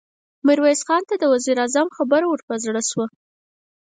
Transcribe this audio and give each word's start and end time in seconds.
ميرويس 0.45 0.81
خان 0.87 1.01
ته 1.09 1.15
د 1.17 1.23
وزير 1.33 1.57
اعظم 1.63 1.87
خبره 1.97 2.25
ور 2.27 2.41
په 2.47 2.55
زړه 2.63 2.81
شوه. 2.89 3.05